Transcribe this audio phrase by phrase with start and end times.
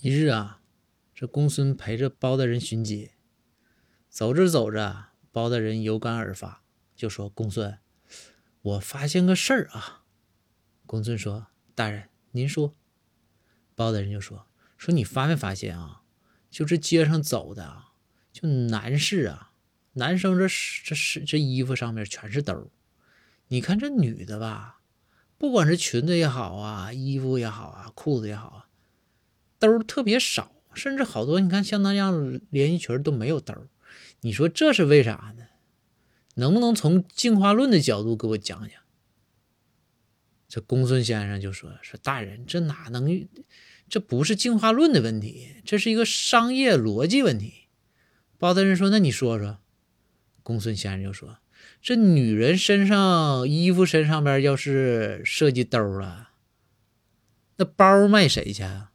[0.00, 0.60] 一日啊，
[1.12, 3.14] 这公孙陪着包大人巡街，
[4.08, 6.62] 走着走着，包大人有感而发，
[6.94, 7.80] 就说：“公孙，
[8.62, 10.04] 我发现个事儿啊。”
[10.86, 12.76] 公孙说：“大人，您说。”
[13.74, 14.46] 包大人就说
[14.78, 16.02] ：“说你发没发现啊？
[16.48, 17.94] 就这街上走的啊，
[18.32, 19.50] 就男士啊，
[19.94, 20.46] 男生这
[20.84, 22.68] 这是这衣服上面全是兜儿。
[23.48, 24.80] 你看这女的吧，
[25.36, 28.57] 不管是裙子也好啊，衣服也好啊，裤子也好，
[29.58, 33.54] 兜特别少，甚至好多你看像那样连衣裙都没有兜。
[34.20, 35.44] 你说这是为啥呢？
[36.34, 38.70] 能不能从进化论的角度给我讲讲？”
[40.48, 43.28] 这公孙先生就说：“说大人，这哪能？
[43.88, 47.68] 这不是进化论的问题，这是一个商业逻辑问题。”
[48.38, 49.58] 包大人说：“那你说说。”
[50.42, 51.38] 公孙先生就说
[51.82, 56.30] ：“这女人身上衣服身上边要是设计兜了，
[57.56, 58.87] 那包卖谁去啊？